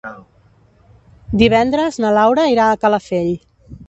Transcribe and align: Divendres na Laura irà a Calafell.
Divendres 1.41 1.99
na 2.05 2.13
Laura 2.15 2.47
irà 2.53 2.65
a 2.71 2.79
Calafell. 2.87 3.31